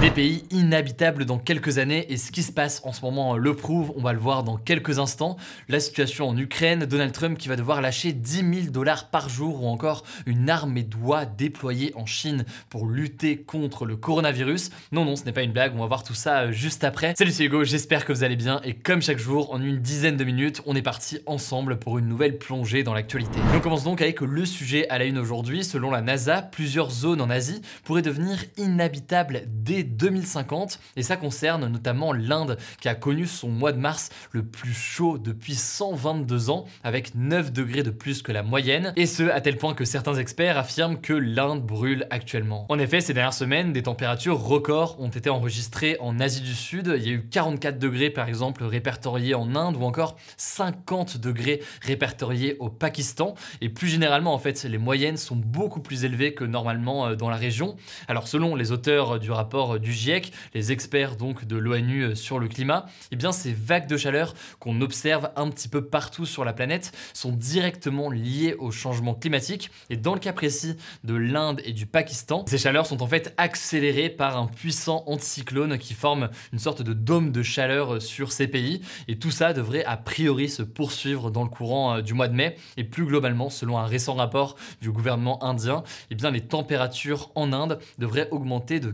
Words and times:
Des 0.00 0.10
pays 0.10 0.44
inhabitables 0.50 1.24
dans 1.24 1.38
quelques 1.38 1.78
années 1.78 2.12
et 2.12 2.18
ce 2.18 2.30
qui 2.30 2.42
se 2.42 2.52
passe 2.52 2.82
en 2.84 2.92
ce 2.92 3.00
moment 3.00 3.38
le 3.38 3.56
prouve, 3.56 3.94
on 3.96 4.02
va 4.02 4.12
le 4.12 4.18
voir 4.18 4.44
dans 4.44 4.58
quelques 4.58 4.98
instants. 4.98 5.38
La 5.70 5.80
situation 5.80 6.28
en 6.28 6.36
Ukraine, 6.36 6.84
Donald 6.84 7.12
Trump 7.12 7.38
qui 7.38 7.48
va 7.48 7.56
devoir 7.56 7.80
lâcher 7.80 8.12
10 8.12 8.62
000 8.62 8.70
dollars 8.70 9.08
par 9.08 9.30
jour 9.30 9.62
ou 9.62 9.66
encore 9.66 10.04
une 10.26 10.50
armée 10.50 10.82
doit 10.82 11.24
déployer 11.24 11.92
en 11.96 12.04
Chine 12.04 12.44
pour 12.68 12.86
lutter 12.86 13.38
contre 13.38 13.86
le 13.86 13.96
coronavirus. 13.96 14.68
Non, 14.92 15.06
non, 15.06 15.16
ce 15.16 15.24
n'est 15.24 15.32
pas 15.32 15.42
une 15.42 15.52
blague, 15.52 15.72
on 15.74 15.80
va 15.80 15.86
voir 15.86 16.04
tout 16.04 16.14
ça 16.14 16.42
euh, 16.42 16.52
juste 16.52 16.84
après. 16.84 17.14
Salut, 17.16 17.30
c'est 17.30 17.44
Hugo, 17.44 17.64
j'espère 17.64 18.04
que 18.04 18.12
vous 18.12 18.22
allez 18.22 18.36
bien 18.36 18.60
et 18.64 18.74
comme 18.74 19.00
chaque 19.00 19.18
jour, 19.18 19.50
en 19.54 19.62
une 19.62 19.78
dizaine 19.78 20.18
de 20.18 20.24
minutes, 20.24 20.60
on 20.66 20.76
est 20.76 20.82
parti 20.82 21.20
ensemble 21.24 21.78
pour 21.78 21.98
une 21.98 22.06
nouvelle 22.06 22.36
plongée 22.36 22.82
dans 22.82 22.92
l'actualité. 22.92 23.40
On 23.54 23.60
commence 23.60 23.84
donc 23.84 24.02
avec 24.02 24.20
le 24.20 24.44
sujet 24.44 24.86
à 24.90 24.98
la 24.98 25.06
une 25.06 25.16
aujourd'hui. 25.16 25.64
Selon 25.64 25.90
la 25.90 26.02
NASA, 26.02 26.42
plusieurs 26.42 26.90
zones 26.90 27.22
en 27.22 27.30
Asie 27.30 27.62
pourraient 27.82 28.02
devenir 28.02 28.44
inhabitables 28.58 29.44
dès 29.46 29.86
2050 29.96 30.80
et 30.96 31.02
ça 31.02 31.16
concerne 31.16 31.66
notamment 31.66 32.12
l'Inde 32.12 32.58
qui 32.80 32.88
a 32.88 32.94
connu 32.94 33.26
son 33.26 33.48
mois 33.48 33.72
de 33.72 33.78
mars 33.78 34.10
le 34.32 34.44
plus 34.44 34.74
chaud 34.74 35.18
depuis 35.18 35.54
122 35.54 36.50
ans 36.50 36.66
avec 36.84 37.14
9 37.14 37.52
degrés 37.52 37.82
de 37.82 37.90
plus 37.90 38.22
que 38.22 38.32
la 38.32 38.42
moyenne 38.42 38.92
et 38.96 39.06
ce 39.06 39.24
à 39.24 39.40
tel 39.40 39.56
point 39.56 39.74
que 39.74 39.84
certains 39.84 40.14
experts 40.14 40.58
affirment 40.58 41.00
que 41.00 41.12
l'Inde 41.12 41.62
brûle 41.62 42.06
actuellement. 42.10 42.66
En 42.68 42.78
effet, 42.78 43.00
ces 43.00 43.14
dernières 43.14 43.34
semaines, 43.34 43.72
des 43.72 43.82
températures 43.82 44.38
records 44.38 45.00
ont 45.00 45.08
été 45.08 45.30
enregistrées 45.30 45.96
en 46.00 46.20
Asie 46.20 46.40
du 46.40 46.54
Sud. 46.54 46.92
Il 46.96 47.06
y 47.06 47.10
a 47.10 47.12
eu 47.12 47.28
44 47.28 47.78
degrés 47.78 48.10
par 48.10 48.28
exemple 48.28 48.64
répertoriés 48.64 49.34
en 49.34 49.54
Inde 49.54 49.76
ou 49.76 49.84
encore 49.84 50.16
50 50.36 51.18
degrés 51.18 51.62
répertoriés 51.82 52.56
au 52.60 52.68
Pakistan 52.68 53.34
et 53.60 53.68
plus 53.68 53.88
généralement 53.88 54.34
en 54.34 54.38
fait 54.38 54.64
les 54.64 54.78
moyennes 54.78 55.16
sont 55.16 55.36
beaucoup 55.36 55.80
plus 55.80 56.04
élevées 56.04 56.34
que 56.34 56.44
normalement 56.44 57.06
euh, 57.08 57.14
dans 57.14 57.30
la 57.30 57.36
région. 57.36 57.76
Alors 58.08 58.28
selon 58.28 58.54
les 58.54 58.72
auteurs 58.72 59.18
du 59.18 59.30
rapport 59.30 59.75
du 59.78 59.92
GIEC, 59.92 60.32
les 60.54 60.72
experts 60.72 61.16
donc 61.16 61.44
de 61.44 61.56
l'ONU 61.56 62.16
sur 62.16 62.38
le 62.38 62.48
climat, 62.48 62.86
eh 63.10 63.16
bien 63.16 63.32
ces 63.32 63.52
vagues 63.52 63.86
de 63.86 63.96
chaleur 63.96 64.34
qu'on 64.58 64.80
observe 64.80 65.30
un 65.36 65.50
petit 65.50 65.68
peu 65.68 65.84
partout 65.84 66.26
sur 66.26 66.44
la 66.44 66.52
planète 66.52 66.92
sont 67.12 67.32
directement 67.32 68.10
liées 68.10 68.54
au 68.58 68.70
changement 68.70 69.14
climatique. 69.14 69.70
Et 69.90 69.96
dans 69.96 70.14
le 70.14 70.20
cas 70.20 70.32
précis 70.32 70.76
de 71.04 71.14
l'Inde 71.14 71.60
et 71.64 71.72
du 71.72 71.86
Pakistan, 71.86 72.44
ces 72.46 72.58
chaleurs 72.58 72.86
sont 72.86 73.02
en 73.02 73.06
fait 73.06 73.34
accélérées 73.36 74.10
par 74.10 74.36
un 74.36 74.46
puissant 74.46 75.04
anticyclone 75.06 75.78
qui 75.78 75.94
forme 75.94 76.30
une 76.52 76.58
sorte 76.58 76.82
de 76.82 76.92
dôme 76.92 77.32
de 77.32 77.42
chaleur 77.42 78.00
sur 78.00 78.32
ces 78.32 78.48
pays. 78.48 78.80
Et 79.08 79.18
tout 79.18 79.30
ça 79.30 79.52
devrait 79.52 79.84
a 79.84 79.96
priori 79.96 80.48
se 80.48 80.62
poursuivre 80.62 81.30
dans 81.30 81.42
le 81.42 81.48
courant 81.48 81.96
euh, 81.96 82.02
du 82.02 82.14
mois 82.14 82.28
de 82.28 82.34
mai. 82.34 82.56
Et 82.76 82.84
plus 82.84 83.04
globalement 83.04 83.50
selon 83.50 83.78
un 83.78 83.86
récent 83.86 84.14
rapport 84.14 84.56
du 84.80 84.90
gouvernement 84.90 85.42
indien, 85.44 85.82
eh 86.10 86.14
bien 86.14 86.30
les 86.30 86.40
températures 86.40 87.30
en 87.34 87.52
Inde 87.52 87.78
devraient 87.98 88.28
augmenter 88.30 88.80
de 88.80 88.90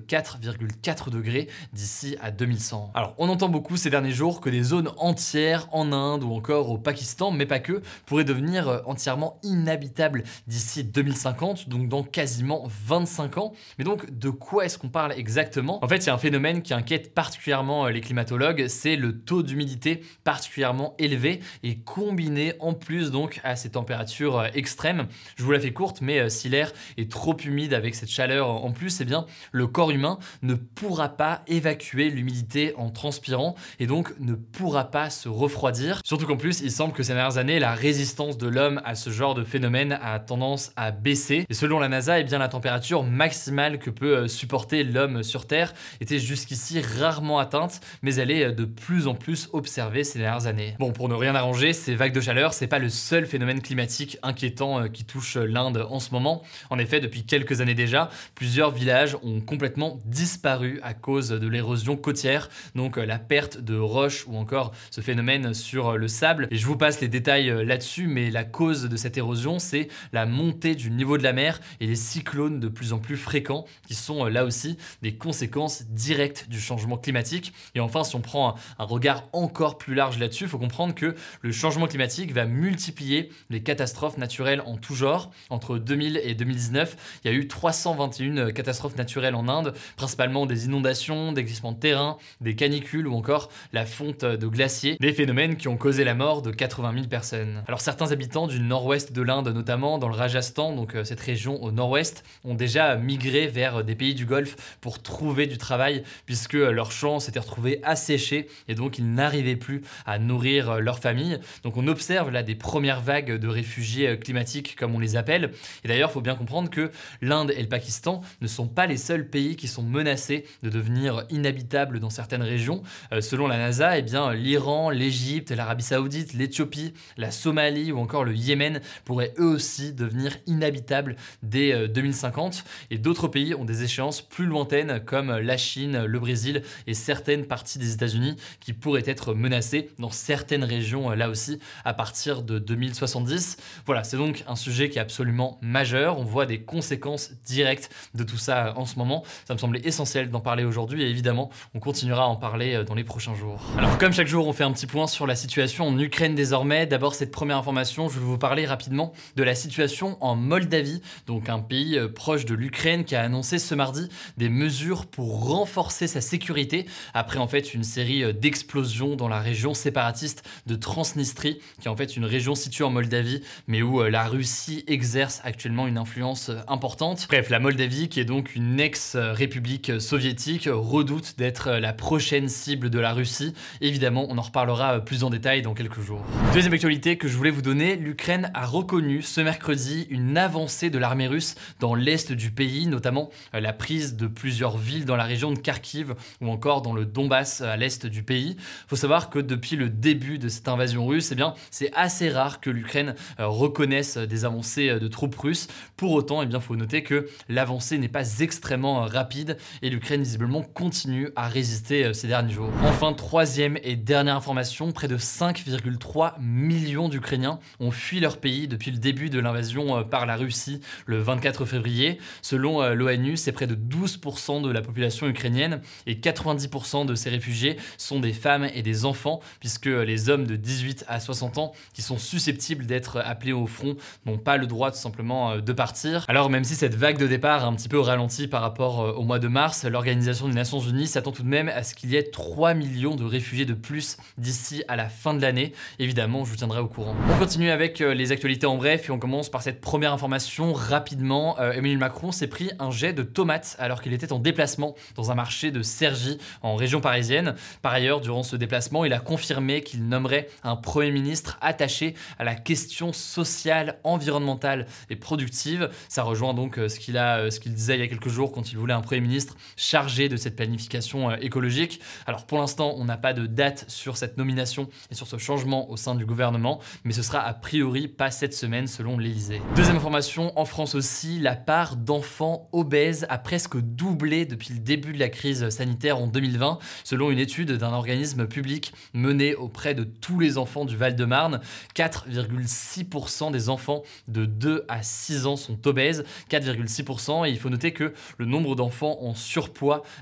4,4 0.73 1.11
degrés 1.11 1.49
d'ici 1.73 2.17
à 2.21 2.31
2100. 2.31 2.93
Alors 2.95 3.15
on 3.19 3.29
entend 3.29 3.49
beaucoup 3.49 3.77
ces 3.77 3.91
derniers 3.91 4.13
jours 4.13 4.41
que 4.41 4.51
des 4.51 4.63
zones 4.63 4.91
entières 4.97 5.69
en 5.73 5.93
Inde 5.93 6.25
ou 6.25 6.33
encore 6.33 6.71
au 6.71 6.79
Pakistan, 6.79 7.31
mais 7.31 7.47
pas 7.47 7.61
que, 7.61 7.83
pourraient 8.07 8.25
devenir 8.25 8.69
euh, 8.69 8.79
entièrement 8.87 9.39
inhabitables 9.43 10.25
d'ici 10.47 10.85
2050, 10.85 11.69
donc 11.69 11.89
dans 11.89 12.03
quasiment 12.03 12.65
25 12.87 13.39
ans. 13.39 13.53
Mais 13.79 13.85
donc 13.85 14.19
de 14.19 14.31
quoi 14.31 14.65
est-ce 14.65 14.79
qu'on 14.79 14.89
parle 14.89 15.13
exactement? 15.13 15.85
En 15.85 15.89
fait, 15.89 15.99
il 15.99 16.07
y 16.07 16.11
a 16.11 16.15
un 16.15 16.19
phénomène 16.19 16.63
qui 16.63 16.75
inquiète 16.75 17.15
particulièrement 17.15 17.87
euh, 17.87 17.91
les 17.91 18.01
climatologues, 18.01 18.67
c'est 18.69 18.97
le 18.97 19.19
taux 19.19 19.43
d'humidité 19.43 20.03
particulièrement 20.25 20.95
élevé 20.99 21.41
et 21.63 21.79
combiné 21.79 22.55
en 22.61 22.75
plus 22.75 23.11
donc 23.11 23.41
à 23.45 23.57
ces 23.57 23.71
températures 23.71 24.39
euh, 24.39 24.49
extrêmes. 24.55 25.07
Je 25.37 25.45
vous 25.45 25.53
la 25.53 25.61
fais 25.61 25.73
courte, 25.73 26.01
mais 26.01 26.29
si 26.29 26.49
l'air 26.49 26.73
est 26.97 27.11
trop 27.11 27.37
humide 27.37 27.75
avec 27.75 27.95
cette 27.95 28.11
chaleur 28.11 28.49
en 28.49 28.73
plus, 28.73 29.01
eh 29.01 29.05
bien 29.05 29.27
le 29.51 29.67
corps 29.67 29.91
humain 29.91 30.19
ne 30.43 30.55
pourra 30.63 31.11
pas 31.11 31.43
évacuer 31.47 32.11
l'humidité 32.11 32.75
en 32.77 32.91
transpirant 32.91 33.55
et 33.79 33.87
donc 33.87 34.13
ne 34.21 34.35
pourra 34.35 34.91
pas 34.91 35.11
se 35.11 35.29
refroidir. 35.29 36.01
Surtout 36.05 36.27
qu'en 36.27 36.37
plus, 36.37 36.61
il 36.61 36.71
semble 36.71 36.93
que 36.93 37.03
ces 37.03 37.15
dernières 37.15 37.39
années, 37.39 37.59
la 37.59 37.75
résistance 37.75 38.39
de 38.39 38.49
l'homme 38.49 38.81
à 38.85 38.95
ce 38.95 39.11
genre 39.11 39.35
de 39.35 39.45
phénomène 39.45 39.99
a 40.03 40.19
tendance 40.19 40.73
à 40.77 40.91
baisser. 40.91 41.45
Et 41.49 41.55
selon 41.55 41.79
la 41.79 41.89
NASA, 41.89 42.21
eh 42.21 42.25
bien, 42.25 42.39
la 42.39 42.49
température 42.49 43.03
maximale 43.03 43.79
que 43.79 43.91
peut 43.91 44.17
euh, 44.17 44.29
supporter 44.29 44.85
l'homme 44.85 45.23
sur 45.23 45.47
Terre 45.47 45.73
était 46.01 46.19
jusqu'ici 46.19 46.81
rarement 46.81 47.39
atteinte, 47.39 47.81
mais 48.03 48.15
elle 48.17 48.31
est 48.31 48.45
euh, 48.45 48.53
de 48.53 48.65
plus 48.65 49.07
en 49.07 49.15
plus 49.15 49.49
observée 49.53 50.05
ces 50.05 50.19
dernières 50.19 50.47
années. 50.47 50.75
Bon, 50.79 50.93
pour 50.93 51.09
ne 51.09 51.15
rien 51.15 51.35
arranger, 51.35 51.73
ces 51.73 51.95
vagues 51.95 52.13
de 52.13 52.21
chaleur, 52.21 52.55
c'est 52.55 52.67
pas 52.67 52.79
le 52.79 52.89
seul 52.89 53.27
phénomène 53.27 53.61
climatique 53.61 54.19
inquiétant 54.23 54.81
euh, 54.81 54.89
qui 54.89 55.05
touche 55.05 55.37
l'Inde 55.37 55.87
en 55.89 56.01
ce 56.01 56.11
moment. 56.13 56.43
En 56.71 56.79
effet, 56.79 57.01
depuis 57.01 57.25
quelques 57.25 57.61
années 57.61 57.75
déjà, 57.75 58.11
plusieurs 58.35 58.71
villages 58.71 59.17
ont 59.23 59.41
complètement 59.41 59.99
disparu 60.05 60.52
à 60.83 60.95
cause 60.95 61.31
de 61.31 61.49
l'érosion 61.49 61.97
côtière, 61.97 62.49
donc 62.75 62.99
euh, 62.99 63.05
la 63.05 63.19
perte 63.19 63.59
de 63.59 63.77
roches 63.77 64.27
ou 64.27 64.37
encore 64.37 64.73
ce 64.91 65.01
phénomène 65.01 65.55
sur 65.55 65.89
euh, 65.89 65.97
le 65.97 66.09
sable. 66.09 66.49
Et 66.51 66.57
je 66.57 66.67
vous 66.67 66.77
passe 66.77 67.01
les 67.01 67.09
détails 67.09 67.51
euh, 67.51 67.65
là-dessus, 67.65 68.07
mais 68.07 68.31
la 68.31 68.45
cause 68.45 68.89
de 68.89 68.97
cette 68.97 69.17
érosion, 69.17 69.59
c'est 69.59 69.89
la 70.13 70.27
montée 70.27 70.75
du 70.75 70.91
niveau 70.91 71.19
de 71.19 71.23
la 71.23 71.33
mer 71.33 71.61
et 71.81 71.87
les 71.87 71.97
cyclones 71.97 72.61
de 72.61 72.69
plus 72.69 72.93
en 72.93 72.99
plus 72.99 73.17
fréquents, 73.17 73.65
qui 73.87 73.95
sont 73.95 74.25
là 74.25 74.45
aussi 74.45 74.77
des 75.03 75.15
conséquences 75.15 75.85
directes 75.87 76.47
du 76.49 76.61
changement 76.61 76.97
climatique. 76.97 77.53
Et 77.75 77.81
enfin, 77.81 78.05
si 78.05 78.17
on 78.17 78.21
prend 78.21 78.55
un 78.79 78.85
regard 78.85 79.25
encore 79.33 79.79
plus 79.79 79.95
large 79.95 80.19
là-dessus, 80.19 80.45
il 80.45 80.51
faut 80.51 80.59
comprendre 80.59 80.95
que 80.95 81.15
le 81.41 81.53
changement 81.53 81.87
climatique 81.87 82.33
va 82.33 82.47
multiplier 82.47 83.31
les 83.51 83.63
catastrophes 83.63 84.19
naturelles 84.19 84.63
en 84.67 84.77
tout 84.77 84.95
genre. 84.95 85.31
Entre 85.51 85.79
2000 85.79 86.21
et 86.23 86.35
2019, 86.35 87.21
il 87.25 87.31
y 87.31 87.35
a 87.35 87.37
eu 87.37 87.49
321 87.49 88.51
catastrophes 88.53 88.97
naturelles 88.97 89.35
en 89.35 89.49
Inde, 89.49 89.75
principalement 89.97 90.42
des 90.47 90.67
inondations, 90.67 91.33
des 91.33 91.45
glissements 91.45 91.73
de 91.73 91.79
terrain, 91.79 92.17
des 92.41 92.55
canicules 92.55 93.07
ou 93.07 93.15
encore 93.15 93.51
la 93.73 93.87
fonte 93.87 94.25
de 94.25 94.47
glaciers, 94.47 94.97
des 95.01 95.13
phénomènes 95.13 95.57
qui 95.57 95.69
ont 95.69 95.77
causé 95.77 96.05
la 96.05 96.15
mort 96.15 96.43
de 96.43 96.51
80 96.51 96.93
000 96.95 97.07
personnes. 97.07 97.63
Alors 97.67 97.81
certains 97.81 98.13
habitants 98.13 98.47
du 98.47 98.61
nord-ouest 98.61 99.13
de 99.13 99.23
l'Inde, 99.23 99.49
notamment 99.49 99.99
dans 99.99 100.09
le 100.09 100.15
Rajasthan, 100.15 100.75
donc 100.75 100.95
euh, 100.95 101.05
cette 101.05 101.21
région 101.21 101.63
au 101.63 101.71
nord-ouest, 101.71 102.25
ont 102.45 102.55
déjà 102.55 102.97
migré 102.97 103.47
vers 103.47 103.85
des 103.85 103.95
pays 103.95 104.15
du 104.15 104.27
Golfe 104.27 104.77
pour 104.81 105.03
trouver 105.03 105.47
du 105.47 105.59
travail 105.59 106.03
puisque 106.27 106.55
leurs 106.55 106.93
champs 106.93 107.21
s'étaient 107.21 107.41
retrouvés 107.41 107.81
asséchés 107.83 108.49
et 108.69 108.75
donc 108.75 108.99
ils 108.99 109.13
n'arrivaient 109.13 109.57
plus 109.57 109.83
à 110.07 110.19
nourrir 110.19 110.81
leur 110.81 110.99
famille. 110.99 111.39
Donc 111.63 111.77
on 111.77 111.87
observe 111.89 112.31
là 112.31 112.43
des 112.43 112.55
premières 112.55 113.01
vagues 113.01 113.39
de 113.39 113.49
réfugiés 113.49 114.19
climatiques 114.19 114.77
comme 114.77 114.95
on 114.95 114.99
les 114.99 115.17
appelle. 115.17 115.53
Et 115.85 115.89
d'ailleurs, 115.89 116.11
il 116.11 116.13
faut 116.13 116.21
bien 116.21 116.35
comprendre 116.35 116.71
que 116.71 116.91
l'Inde 117.21 117.53
et 117.57 117.63
le 117.63 117.69
Pakistan 117.69 118.23
ne 118.41 118.47
sont 118.47 118.67
pas 118.67 118.87
les 118.87 118.97
seuls 118.97 119.29
pays 119.29 119.57
qui 119.57 119.69
sont 119.69 119.83
menacés 119.83 120.32
de 120.63 120.71
devenir 120.71 121.25
inhabitables 121.31 122.01
dans 122.01 122.11
certaines 122.11 122.43
régions. 122.43 122.83
Euh, 123.13 123.21
selon 123.21 123.47
la 123.47 123.59
NASA, 123.59 123.99
eh 123.99 124.03
bien 124.03 124.33
l'Iran, 124.33 124.91
l'Égypte, 124.91 125.51
l'Arabie 125.51 125.83
Saoudite, 125.83 126.33
l'Éthiopie, 126.35 126.95
la 127.17 127.31
Somalie 127.31 127.93
ou 127.93 127.99
encore 127.99 128.25
le 128.25 128.35
Yémen 128.35 128.81
pourraient 129.05 129.35
eux 129.39 129.55
aussi 129.55 129.93
devenir 129.93 130.37
inhabitables 130.47 131.17
dès 131.43 131.73
euh, 131.73 131.89
2050 131.89 132.65
et 132.91 132.99
d'autres 132.99 133.29
pays 133.29 133.55
ont 133.55 133.65
des 133.65 133.83
échéances 133.83 134.23
plus 134.23 134.47
lointaines 134.47 135.01
comme 135.05 135.31
la 135.31 135.57
Chine, 135.57 136.05
le 136.05 136.19
Brésil 136.19 136.63
et 136.87 136.95
certaines 136.95 137.47
parties 137.47 137.79
des 137.79 137.93
États-Unis 137.93 138.37
qui 138.61 138.73
pourraient 138.73 139.03
être 139.07 139.35
menacées 139.35 139.91
dans 139.99 140.11
certaines 140.11 140.65
régions 140.65 141.11
euh, 141.11 141.15
là 141.15 141.29
aussi 141.29 141.59
à 141.85 141.95
partir 141.95 142.43
de 142.43 142.59
2070. 142.59 143.57
Voilà, 143.87 144.05
c'est 144.05 144.17
donc 144.17 144.45
un 144.47 144.57
sujet 144.57 144.89
qui 144.91 144.99
est 144.99 145.01
absolument 145.01 145.59
majeur. 145.63 146.19
On 146.19 146.25
voit 146.25 146.47
des 146.47 146.63
conséquences 146.63 147.33
directes 147.45 147.91
de 148.15 148.25
tout 148.25 148.39
ça 148.39 148.75
en 148.77 148.87
ce 148.87 148.99
moment. 148.99 149.25
Ça 149.47 149.55
me 149.55 149.59
semblait 149.59 149.81
essentiel 149.85 150.22
d'en 150.31 150.41
parler 150.41 150.65
aujourd'hui 150.65 151.03
et 151.03 151.09
évidemment, 151.09 151.51
on 151.75 151.81
continuera 151.81 152.25
à 152.25 152.27
en 152.27 152.37
parler 152.37 152.75
euh, 152.75 152.85
dans 152.85 152.95
les 152.95 153.05
prochains 153.05 153.35
jours. 153.35 153.61
Alors, 153.79 153.99
comme 153.99 154.13
chaque 154.13 154.27
jour, 154.27 154.47
on 154.47 154.53
fait 154.53 154.65
un 154.65 154.73
petit 154.73 154.87
point 154.87 155.07
sur 155.07 155.27
la 155.27 155.35
situation 155.35 155.87
en 155.89 155.99
Ukraine 155.99 156.35
désormais. 156.35 156.87
D'abord, 156.87 157.15
cette 157.15 157.31
première 157.31 157.57
information, 157.57 158.09
je 158.09 158.19
vais 158.19 158.25
vous 158.25 158.39
parler 158.39 158.67
rapidement 158.67 159.13
de 159.37 159.43
la 159.43 159.55
situation 159.55 160.17
en 160.21 160.37
Moldavie, 160.37 161.03
donc 161.27 161.49
un 161.49 161.61
pays 161.61 161.99
euh, 161.99 162.09
proche 162.09 162.45
de 162.45 162.55
l'Ukraine 162.55 163.05
qui 163.05 163.17
a 163.17 163.23
annoncé 163.23 163.59
ce 163.59 163.75
mardi 163.75 164.09
des 164.37 164.49
mesures 164.49 165.07
pour 165.07 165.49
renforcer 165.49 166.07
sa 166.07 166.21
sécurité 166.21 166.87
après 167.15 167.39
en 167.39 167.47
fait 167.47 167.75
une 167.75 167.85
série 167.85 168.25
euh, 168.25 168.33
d'explosions 168.33 169.17
dans 169.17 169.29
la 169.29 169.41
région 169.41 169.75
séparatiste 169.75 170.43
de 170.67 170.75
Transnistrie, 170.75 171.61
qui 171.81 171.89
est 171.89 171.91
en 171.91 171.97
fait 171.97 172.17
une 172.17 172.25
région 172.25 172.55
située 172.55 172.85
en 172.85 172.91
Moldavie, 172.91 173.43
mais 173.67 173.83
où 173.83 174.03
la 174.03 174.25
Russie 174.25 174.85
exerce 174.87 175.41
actuellement 175.45 175.87
une 175.87 175.99
influence 175.99 176.51
importante. 176.69 177.27
Bref, 177.29 177.51
la 177.51 177.59
Moldavie, 177.59 178.09
qui 178.09 178.21
est 178.21 178.25
donc 178.25 178.55
une 178.55 178.81
ex-république 178.81 180.01
soviétique, 180.13 180.69
redoute 180.71 181.39
d'être 181.39 181.71
la 181.71 181.95
prochaine 181.95 182.47
cible 182.47 182.91
de 182.91 182.99
la 182.99 183.15
Russie. 183.15 183.55
Évidemment, 183.81 184.27
on 184.29 184.37
en 184.37 184.43
reparlera 184.43 185.01
plus 185.01 185.25
en 185.25 185.31
détail 185.31 185.63
dans 185.63 185.73
quelques 185.73 186.03
jours. 186.03 186.23
Deuxième 186.53 186.75
actualité 186.75 187.17
que 187.17 187.29
je 187.29 187.37
voulais 187.39 187.49
vous 187.49 187.63
donner, 187.63 187.97
l'Ukraine 187.97 188.51
a 188.53 188.67
reconnu 188.67 189.23
ce 189.23 189.41
mercredi 189.41 190.07
une 190.11 190.37
avancée 190.37 190.91
de 190.91 190.99
l'armée 190.99 191.29
russe 191.29 191.55
dans 191.81 191.95
l'est 191.95 192.31
du 192.31 192.51
pays, 192.51 192.87
notamment 192.87 193.31
la 193.55 193.73
prise 193.73 194.15
de 194.15 194.27
plusieurs 194.27 194.77
villes 194.77 195.07
dans 195.07 195.17
la 195.17 195.25
région 195.25 195.51
de 195.51 195.59
Kharkiv 195.59 196.13
ou 196.43 196.51
encore 196.51 196.83
dans 196.83 196.93
le 196.93 197.07
Donbass 197.07 197.63
à 197.63 197.79
l'est 197.79 198.05
du 198.05 198.23
pays. 198.23 198.57
Il 198.59 198.89
faut 198.89 198.97
savoir 198.97 199.31
que 199.31 199.39
depuis 199.39 199.77
le 199.77 199.89
début 199.89 200.37
de 200.37 200.51
cette 200.51 200.69
invasion 200.69 201.07
russe, 201.07 201.31
eh 201.33 201.37
bien, 201.37 201.55
c'est 201.71 201.91
assez 201.95 202.29
rare 202.29 202.61
que 202.61 202.69
l'Ukraine 202.69 203.15
euh, 203.41 203.47
reconnaisse 203.47 204.19
des 204.19 204.45
avancées 204.45 205.01
de 205.01 205.09
troupes 205.09 205.37
russes. 205.37 205.69
Pour 205.97 206.13
autant, 206.13 206.43
eh 206.43 206.47
bien, 206.47 206.61
faut 206.61 206.77
noter 206.77 207.03
que 207.03 207.31
l'avancée 207.49 207.97
n'est 207.97 208.09
pas 208.09 208.41
extrêmement 208.41 209.07
rapide 209.07 209.57
l'Ukraine 209.93 210.23
visiblement 210.23 210.63
continue 210.63 211.29
à 211.37 211.49
résister 211.49 212.05
euh, 212.05 212.13
ces 212.15 212.27
derniers 212.27 212.53
jours. 212.53 212.71
Enfin, 212.85 213.13
troisième 213.13 213.79
et 213.83 213.95
dernière 213.95 214.37
information, 214.37 214.91
près 214.91 215.07
de 215.07 215.19
5,3 215.19 216.41
millions 216.41 217.11
d'Ukrainiens 217.11 217.59
ont 217.79 217.91
fui 217.91 218.19
leur 218.19 218.39
pays 218.39 218.69
depuis 218.69 218.91
le 218.91 218.97
début 218.97 219.29
de 219.29 219.39
l'invasion 219.39 219.99
euh, 219.99 220.03
par 220.03 220.25
la 220.25 220.37
Russie 220.37 220.81
le 221.05 221.19
24 221.19 221.67
février. 221.67 222.19
Selon 222.41 222.83
euh, 222.83 222.95
l'ONU, 222.95 223.37
c'est 223.37 223.53
près 223.53 223.67
de 223.67 223.75
12% 223.75 224.63
de 224.63 224.71
la 224.71 224.81
population 224.81 225.29
ukrainienne 225.29 225.83
et 226.07 226.15
90% 226.15 227.05
de 227.05 227.15
ces 227.15 227.29
réfugiés 227.29 227.77
sont 227.99 228.19
des 228.19 228.33
femmes 228.33 228.69
et 228.73 228.83
des 228.83 229.05
enfants 229.05 229.41
puisque 229.61 229.87
les 229.87 230.31
hommes 230.31 230.47
de 230.47 230.57
18 230.57 231.05
à 231.07 231.21
60 231.21 231.59
ans 231.59 231.73
qui 231.93 232.01
sont 232.01 232.19
susceptibles 232.19 232.87
d'être 232.87 233.19
appelés 233.19 233.53
au 233.53 233.67
front 233.67 233.97
n'ont 234.25 234.39
pas 234.39 234.57
le 234.57 234.67
droit 234.67 234.91
tout 234.91 234.99
simplement 234.99 235.59
de 235.59 235.73
partir. 235.73 236.25
Alors 236.29 236.49
même 236.49 236.65
si 236.65 236.75
cette 236.75 236.95
vague 236.95 237.19
de 237.19 237.27
départ 237.27 237.65
a 237.65 237.67
un 237.67 237.75
petit 237.75 237.89
peu 237.89 238.01
ralenti 238.01 238.49
par 238.49 238.63
rapport 238.63 239.19
au 239.19 239.23
mois 239.23 239.39
de 239.39 239.49
mars, 239.49 239.82
l'Organisation 239.85 240.49
des 240.49 240.55
Nations 240.55 240.81
Unies 240.81 241.07
s'attend 241.07 241.33
tout 241.33 241.43
de 241.43 241.49
même 241.49 241.69
à 241.69 241.83
ce 241.83 241.95
qu'il 241.95 242.11
y 242.11 242.17
ait 242.17 242.23
3 242.23 242.75
millions 242.75 243.17
de 243.17 243.25
réfugiés 243.25 243.65
de 243.65 243.75
plus 243.75 244.17
d'ici 244.39 244.83
à 244.89 244.97
la 244.97 245.09
fin 245.09 245.35
de 245.35 245.43
l'année. 245.43 245.73
Évidemment, 245.99 246.45
je 246.45 246.51
vous 246.51 246.57
tiendrai 246.57 246.81
au 246.81 246.89
courant. 246.89 247.15
On 247.31 247.39
continue 247.39 247.71
avec 247.71 248.01
euh, 248.01 248.15
les 248.15 248.33
actualités 248.33 248.67
en 248.67 248.77
bref 248.77 249.09
et 249.09 249.13
on 249.13 249.19
commence 249.19 249.51
par 249.51 249.63
cette 249.63 249.81
première 249.81 250.13
information 250.13 250.73
rapidement. 250.73 251.59
Euh, 251.61 251.73
Emmanuel 251.73 251.99
Macron 251.99 252.33
s'est 252.33 252.47
pris 252.47 252.71
un 252.79 252.91
jet 252.91 253.13
de 253.13 253.23
tomates 253.23 253.77
alors 253.79 254.03
qu'il 254.03 254.13
était 254.13 254.33
en 254.33 254.39
déplacement 254.39 254.95
dans 255.17 255.31
un 255.31 255.35
marché 255.35 255.71
de 255.71 255.83
Cergy 255.83 256.39
en 256.63 256.77
région 256.77 257.01
parisienne. 257.01 257.55
Par 257.83 257.93
ailleurs, 257.93 258.21
durant 258.21 258.43
ce 258.43 258.57
déplacement, 258.57 259.05
il 259.05 259.13
a 259.13 259.21
confirmé 259.21 259.83
qu'il 259.83 260.09
nommerait 260.09 260.49
un 260.65 260.77
Premier 260.77 261.11
ministre 261.11 261.59
attaché 261.61 262.15
à 262.39 262.45
la 262.45 262.55
question 262.55 263.13
sociale, 263.13 263.99
environnementale 264.05 264.87
et 265.11 265.17
productive. 265.17 265.91
Ça 266.09 266.23
rejoint 266.23 266.55
donc 266.55 266.79
euh, 266.79 266.89
ce 266.89 266.99
qu'il 266.99 267.19
a, 267.19 267.51
ce 267.51 267.61
qu'il 267.61 267.75
disait 267.75 267.95
il 267.95 268.01
y 268.01 268.05
a 268.05 268.09
quelques 268.09 268.29
jours 268.29 268.53
quand 268.53 268.73
il 268.73 268.79
voulait 268.79 268.95
un 268.95 269.01
Premier 269.01 269.21
ministre 269.21 269.57
chargé 269.77 270.29
de 270.29 270.37
cette 270.37 270.57
planification 270.57 271.31
euh, 271.31 271.37
écologique. 271.41 272.01
Alors 272.27 272.47
pour 272.47 272.59
l'instant, 272.59 272.95
on 272.97 273.05
n'a 273.05 273.17
pas 273.17 273.33
de 273.33 273.47
date 273.47 273.85
sur 273.89 274.17
cette 274.17 274.37
nomination 274.37 274.89
et 275.11 275.15
sur 275.15 275.27
ce 275.27 275.39
changement 275.39 275.91
au 275.91 275.97
sein 275.97 276.15
du 276.15 276.27
gouvernement, 276.27 276.81
mais 277.05 277.13
ce 277.13 277.23
sera 277.23 277.41
a 277.41 277.55
priori 277.55 278.09
pas 278.09 278.31
cette 278.31 278.55
semaine 278.55 278.87
selon 278.87 279.19
l'Elysée. 279.19 279.61
Deuxième 279.77 279.97
information, 279.97 280.53
en 280.59 280.65
France 280.65 280.95
aussi, 280.95 281.39
la 281.39 281.57
part 281.57 281.97
d'enfants 281.97 282.69
obèses 282.73 283.27
a 283.29 283.39
presque 283.39 283.77
doublé 283.77 284.47
depuis 284.47 284.75
le 284.75 284.81
début 284.81 285.13
de 285.13 285.19
la 285.19 285.29
crise 285.29 285.69
sanitaire 285.71 286.19
en 286.19 286.27
2020, 286.27 286.79
selon 287.05 287.31
une 287.31 287.39
étude 287.39 287.73
d'un 287.73 287.93
organisme 287.93 288.47
public 288.47 288.93
mené 289.15 289.55
auprès 289.55 289.95
de 289.95 290.05
tous 290.05 290.39
les 290.39 290.59
enfants 290.59 290.85
du 290.85 290.97
Val-de-Marne. 290.97 291.61
4,6% 291.95 293.53
des 293.53 293.69
enfants 293.69 294.03
de 294.29 294.45
2 294.45 294.85
à 294.89 295.03
6 295.03 295.47
ans 295.47 295.57
sont 295.57 295.87
obèses, 295.87 296.25
4,6%, 296.51 297.47
et 297.47 297.51
il 297.51 297.59
faut 297.59 297.71
noter 297.71 297.93
que 297.93 298.13
le 298.39 298.47
nombre 298.47 298.75
d'enfants 298.75 299.19
en 299.23 299.35
surpoids 299.35 299.62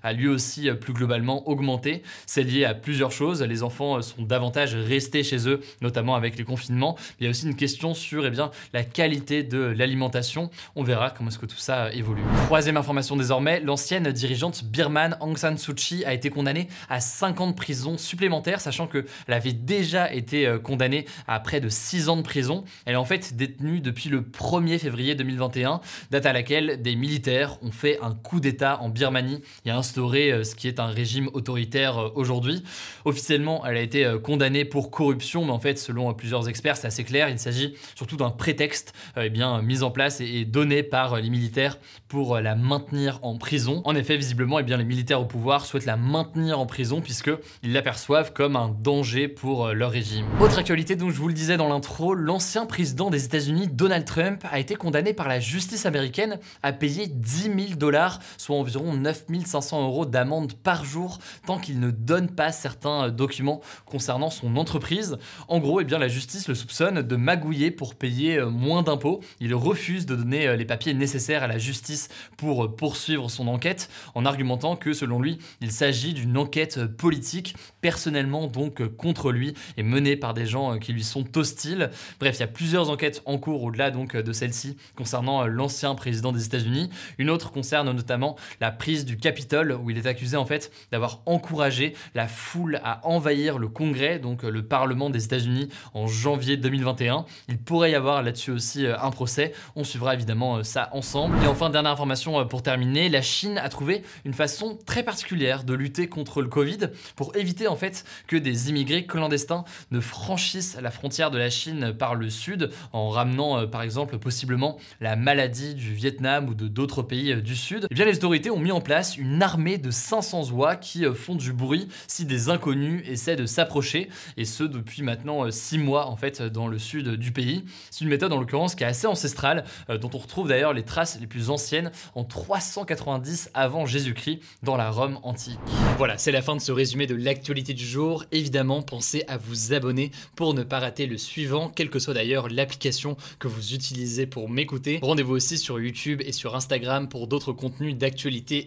a 0.03 0.13
lui 0.13 0.29
aussi 0.29 0.69
euh, 0.69 0.75
plus 0.75 0.93
globalement 0.93 1.49
augmenté. 1.49 2.03
C'est 2.27 2.43
lié 2.43 2.65
à 2.65 2.75
plusieurs 2.75 3.13
choses. 3.13 3.43
Les 3.43 3.63
enfants 3.63 3.99
euh, 3.99 4.03
sont 4.03 4.23
davantage 4.23 4.75
restés 4.75 5.23
chez 5.23 5.49
eux, 5.49 5.61
notamment 5.81 6.15
avec 6.15 6.37
les 6.37 6.45
confinements. 6.45 6.97
Il 7.19 7.25
y 7.25 7.27
a 7.27 7.31
aussi 7.31 7.47
une 7.47 7.57
question 7.57 7.95
sur 7.95 8.27
eh 8.27 8.31
bien, 8.31 8.51
la 8.73 8.85
qualité 8.85 9.43
de 9.43 9.59
l'alimentation. 9.59 10.51
On 10.77 10.83
verra 10.83 11.11
comment 11.11 11.31
est-ce 11.31 11.39
que 11.39 11.47
tout 11.47 11.57
ça 11.57 11.87
euh, 11.87 11.91
évolue. 11.91 12.23
Troisième 12.47 12.77
information 12.77 13.17
désormais, 13.17 13.61
l'ancienne 13.61 14.11
dirigeante 14.13 14.65
birmane 14.65 15.17
Aung 15.21 15.37
San 15.37 15.57
Suu 15.59 15.75
Kyi 15.75 16.05
a 16.05 16.15
été 16.15 16.31
condamnée 16.31 16.69
à 16.89 17.01
5 17.01 17.41
ans 17.41 17.49
de 17.49 17.55
prison 17.55 17.99
supplémentaire, 17.99 18.61
sachant 18.61 18.87
qu'elle 18.87 19.05
avait 19.29 19.53
déjà 19.53 20.13
été 20.13 20.57
condamnée 20.63 21.07
à 21.27 21.41
près 21.41 21.61
de 21.61 21.69
6 21.69 22.09
ans 22.09 22.17
de 22.17 22.23
prison. 22.23 22.65
Elle 22.85 22.95
est 22.95 22.97
en 22.97 23.05
fait 23.05 23.37
détenue 23.37 23.81
depuis 23.81 24.09
le 24.09 24.23
1er 24.23 24.79
février 24.79 25.15
2021, 25.15 25.81
date 26.11 26.27
à 26.27 26.33
laquelle 26.33 26.83
des 26.83 26.97
militaires 26.97 27.59
ont 27.63 27.71
fait 27.71 27.99
un 28.03 28.15
coup 28.15 28.41
d'État 28.41 28.81
en 28.81 28.89
Birmanie 28.89 29.30
et 29.65 29.71
a 29.71 29.77
instauré 29.77 30.33
euh, 30.33 30.45
ce 30.45 30.55
qui 30.55 30.69
est 30.69 30.81
un 30.81 30.87
régime 30.87 31.29
autoritaire 31.33 31.99
euh, 31.99 32.09
aujourd'hui. 32.15 32.63
Officiellement, 33.05 33.65
elle 33.67 33.77
a 33.77 33.81
été 33.81 34.05
euh, 34.05 34.19
condamnée 34.19 34.65
pour 34.65 34.91
corruption, 34.91 35.45
mais 35.45 35.53
en 35.53 35.59
fait, 35.59 35.79
selon 35.79 36.13
plusieurs 36.15 36.49
experts, 36.49 36.77
c'est 36.77 36.87
assez 36.87 37.05
clair. 37.05 37.29
Il 37.29 37.39
s'agit 37.39 37.75
surtout 37.95 38.17
d'un 38.17 38.31
prétexte 38.31 38.93
eh 39.17 39.31
bien, 39.31 39.63
mis 39.63 39.83
en 39.83 39.91
place 39.91 40.21
et 40.21 40.45
donné 40.45 40.83
par 40.83 41.17
les 41.17 41.31
militaires 41.31 41.79
pour 42.09 42.39
la 42.39 42.55
maintenir 42.55 43.19
en 43.23 43.37
prison. 43.37 43.83
En 43.85 43.95
effet, 43.95 44.17
visiblement, 44.17 44.59
eh 44.59 44.63
bien, 44.63 44.77
les 44.77 44.85
militaires 44.85 45.21
au 45.21 45.25
pouvoir 45.25 45.67
souhaitent 45.67 45.87
la 45.87 45.97
maintenir 45.97 46.59
en 46.59 46.67
prison 46.67 47.01
puisqu'ils 47.01 47.73
l'aperçoivent 47.73 48.33
comme 48.33 48.57
un 48.57 48.69
danger 48.69 49.29
pour 49.29 49.69
leur 49.69 49.91
régime. 49.91 50.27
Autre 50.41 50.59
actualité 50.59 50.97
dont 50.97 51.11
je 51.11 51.17
vous 51.17 51.29
le 51.29 51.35
disais 51.35 51.57
dans 51.57 51.69
l'intro, 51.69 52.15
l'ancien 52.15 52.67
président 52.67 53.11
des 53.11 53.25
États-Unis, 53.25 53.69
Donald 53.69 54.05
Trump, 54.05 54.45
a 54.51 54.59
été 54.59 54.75
condamné 54.75 55.15
par 55.15 55.29
la 55.29 55.41
justice 55.41 55.87
américaine 55.87 56.39
à 56.63 56.73
payer 56.73 57.07
10 57.07 57.43
000 57.43 57.55
dollars, 57.77 58.21
soit 58.37 58.57
environ 58.57 58.93
9500 59.29 59.85
euros 59.85 60.07
d'amende 60.07 60.55
par 60.55 60.85
jour 60.85 61.19
tant 61.47 61.59
qu'il 61.59 61.81
ne 61.81 61.91
donne 61.91 62.29
pas 62.31 62.53
certains 62.53 63.07
euh, 63.07 63.11
documents 63.11 63.61
concernant 63.87 64.31
son 64.31 64.57
entreprise. 64.57 65.19
En 65.49 65.59
gros, 65.59 65.81
eh 65.81 65.85
bien, 65.85 65.99
la 65.99 66.09
justice 66.09 66.49
le 66.49 66.55
soupçonne 66.55 67.03
de 67.03 67.17
magouiller 67.17 67.71
pour 67.71 67.95
payer 67.95 68.39
euh, 68.39 68.51
moins 68.51 68.83
d'impôts. 68.83 69.21
Il 69.41 69.55
refuse 69.55 70.07
de 70.07 70.17
donner 70.17 70.47
euh, 70.47 70.57
les 70.57 70.65
papiers 70.65 70.95
nécessaires 70.95 71.43
à 71.43 71.47
la 71.47 71.59
justice 71.59 72.09
pour 72.37 72.75
poursuivre 72.77 73.31
son 73.31 73.49
enquête 73.49 73.91
en 74.15 74.25
argumentant 74.25 74.77
que 74.77 74.93
selon 74.93 75.21
lui, 75.21 75.39
il 75.61 75.73
s'agit 75.73 76.15
d'une 76.15 76.37
enquête 76.37 76.87
politique, 76.87 77.57
personnellement 77.81 78.47
donc 78.47 78.87
contre 78.97 79.33
lui 79.33 79.55
et 79.77 79.83
menée 79.83 80.17
par 80.17 80.35
des 80.35 80.47
gens 80.47 80.79
qui 80.79 80.93
lui 80.93 81.05
sont 81.05 81.37
hostiles. 81.37 81.91
Bref, 82.19 82.37
il 82.37 82.41
y 82.41 82.45
a 82.45 82.49
plusieurs 82.49 82.91
enquêtes 82.91 83.23
en 83.27 83.39
cours 83.39 83.63
au-delà 83.63 83.91
donc 83.91 84.17
de 84.17 84.33
celle-ci 84.33 84.77
concernant 84.97 85.47
l'ancien 85.47 85.95
président 85.95 86.33
des 86.33 86.47
États-Unis. 86.47 86.91
Une 87.19 87.31
autre 87.31 87.51
concerne 87.51 87.91
notamment 87.93 88.37
la 88.61 88.71
prise 88.71 89.05
du 89.11 89.17
Capitole 89.17 89.73
où 89.73 89.91
il 89.91 89.99
est 89.99 90.07
accusé 90.07 90.37
en 90.37 90.47
fait 90.47 90.71
d'avoir 90.93 91.21
encouragé 91.27 91.95
la 92.15 92.29
foule 92.29 92.81
à 92.85 93.05
envahir 93.07 93.59
le 93.59 93.67
Congrès, 93.67 94.21
donc 94.21 94.45
euh, 94.45 94.51
le 94.51 94.63
Parlement 94.63 95.11
des 95.11 95.25
États-Unis, 95.25 95.69
en 95.95 96.07
janvier 96.07 96.57
2021. 96.57 97.25
Il 97.49 97.59
pourrait 97.59 97.91
y 97.91 97.95
avoir 97.97 98.23
là-dessus 98.23 98.53
aussi 98.53 98.87
euh, 98.87 98.97
un 99.01 99.11
procès. 99.11 99.53
On 99.75 99.83
suivra 99.83 100.15
évidemment 100.15 100.59
euh, 100.59 100.63
ça 100.63 100.91
ensemble. 100.93 101.37
Et 101.43 101.49
enfin, 101.49 101.71
dernière 101.71 101.91
information 101.91 102.47
pour 102.47 102.63
terminer, 102.63 103.09
la 103.09 103.21
Chine 103.21 103.59
a 103.59 103.69
trouvé 103.69 104.05
une 104.25 104.33
façon 104.33 104.79
très 104.87 105.03
particulière 105.03 105.65
de 105.65 105.75
lutter 105.75 106.09
contre 106.09 106.41
le 106.41 106.49
Covid 106.49 106.79
pour 107.17 107.35
éviter 107.35 107.67
en 107.67 107.77
fait 107.77 108.05
que 108.29 108.37
des 108.37 108.71
immigrés 108.71 109.07
clandestins 109.07 109.65
ne 109.91 109.99
franchissent 109.99 110.79
la 110.81 110.93
frontière 110.93 111.33
de 111.33 111.39
la 111.39 111.51
Chine 111.51 111.93
par 111.99 112.15
le 112.15 112.31
sud 112.31 112.71
en 112.93 113.09
ramenant 113.09 113.67
par 113.67 113.83
exemple 113.83 114.19
possiblement 114.19 114.79
la 115.01 115.17
maladie 115.17 115.75
du 115.75 115.93
Vietnam 115.93 116.49
ou 116.49 116.55
de 116.55 116.69
d'autres 116.69 117.03
pays 117.03 117.35
du 117.43 117.57
sud. 117.57 117.85
Et 117.85 117.89
eh 117.91 117.95
bien 117.95 118.05
les 118.05 118.17
autorités 118.17 118.51
ont 118.51 118.59
mis 118.59 118.73
en 118.73 118.81
place 118.81 119.00
une 119.03 119.43
armée 119.43 119.79
de 119.79 119.91
500 119.91 120.51
oies 120.53 120.77
qui 120.77 121.05
euh, 121.05 121.15
font 121.15 121.35
du 121.35 121.53
bruit 121.53 121.89
si 122.07 122.25
des 122.25 122.49
inconnus 122.49 123.03
essaient 123.07 123.37
de 123.37 123.47
s'approcher, 123.47 124.09
et 124.37 124.45
ce 124.45 124.65
depuis 124.65 125.03
maintenant 125.03 125.51
6 125.51 125.77
euh, 125.77 125.81
mois 125.81 126.07
en 126.07 126.17
fait 126.17 126.43
dans 126.43 126.69
le 126.69 126.79
sud 126.79 127.17
du 127.17 127.33
pays. 127.33 127.65
C'est 127.91 128.03
une 128.03 128.11
méthode 128.11 128.33
en 128.33 128.39
l'occurrence 128.39 128.75
qui 128.75 128.85
est 128.85 128.87
assez 128.87 129.07
ancestrale, 129.07 129.65
euh, 129.89 129.99
dont 129.99 130.11
on 130.15 130.19
retrouve 130.19 130.49
d'ailleurs 130.49 130.73
les 130.73 130.85
traces 130.85 131.19
les 131.21 131.27
plus 131.27 131.51
anciennes 131.51 131.91
en 132.15 132.25
390 132.25 133.51
avant 133.55 133.87
Jésus-Christ 133.87 134.41
dans 134.63 134.77
la 134.77 134.91
Rome 134.91 135.19
antique. 135.23 135.59
Voilà, 135.99 136.19
c'est 136.19 136.33
la 136.33 136.43
fin 136.43 136.57
de 136.57 136.61
ce 136.61 136.73
résumé 136.73 137.07
de 137.07 137.15
l'actualité 137.15 137.75
du 137.75 137.87
jour. 137.87 138.25
Évidemment, 138.33 138.83
pensez 138.83 139.25
à 139.29 139.37
vous 139.37 139.73
abonner 139.73 140.11
pour 140.37 140.55
ne 140.55 140.63
pas 140.63 140.79
rater 140.79 141.07
le 141.07 141.19
suivant, 141.19 141.69
quelle 141.69 141.91
que 141.91 141.99
soit 141.99 142.15
d'ailleurs 142.15 142.49
l'application 142.49 143.17
que 143.39 143.49
vous 143.49 143.75
utilisez 143.75 144.27
pour 144.27 144.49
m'écouter. 144.49 144.99
Rendez-vous 145.03 145.35
aussi 145.35 145.59
sur 145.59 145.81
YouTube 145.81 146.23
et 146.25 146.33
sur 146.33 146.55
Instagram 146.55 147.09
pour 147.09 147.27
d'autres 147.27 147.53
contenus 147.53 147.97
d'actualité 147.97 148.67